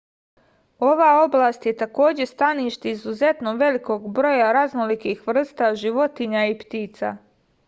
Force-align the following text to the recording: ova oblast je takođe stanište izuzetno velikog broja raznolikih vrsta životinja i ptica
ova 0.91 1.09
oblast 1.25 1.67
je 1.69 1.73
takođe 1.81 2.27
stanište 2.31 2.93
izuzetno 2.95 3.55
velikog 3.61 4.09
broja 4.19 4.51
raznolikih 4.59 5.25
vrsta 5.33 5.73
životinja 5.87 6.45
i 6.55 6.59
ptica 6.65 7.15